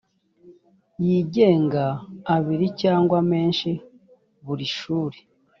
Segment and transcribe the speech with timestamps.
[1.03, 1.85] yigenga
[2.35, 3.69] abiri cyangwa menshi
[4.45, 5.17] buri shuri